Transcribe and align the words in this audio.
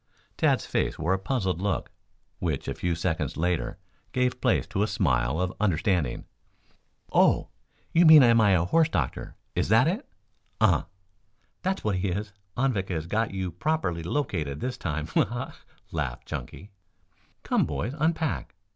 Tad's 0.35 0.65
face 0.65 0.97
wore 0.97 1.13
a 1.13 1.19
puzzled 1.19 1.61
look, 1.61 1.91
which 2.39 2.67
a 2.67 2.73
few 2.73 2.95
seconds 2.95 3.37
later 3.37 3.77
gave 4.13 4.41
place 4.41 4.65
to 4.65 4.81
a 4.81 4.87
smile 4.87 5.39
of 5.39 5.53
understanding. 5.59 6.25
"Oh! 7.13 7.49
you 7.93 8.03
mean, 8.07 8.23
am 8.23 8.41
I 8.41 8.53
a 8.53 8.65
horse 8.65 8.89
doctor? 8.89 9.35
Is 9.53 9.69
that 9.69 9.87
it?" 9.87 10.09
"Uh." 10.59 10.85
"That's 11.61 11.83
what 11.83 11.97
he 11.97 12.07
is. 12.07 12.33
Anvik 12.57 12.89
has 12.89 13.05
got 13.05 13.29
you 13.29 13.51
properly 13.51 14.01
located 14.01 14.59
this 14.59 14.75
time. 14.75 15.05
Ha, 15.05 15.23
ha!" 15.25 15.55
laughed 15.91 16.25
Chunky. 16.27 16.71
"Come, 17.43 17.67
boys, 17.67 17.93
unpack. 17.99 18.55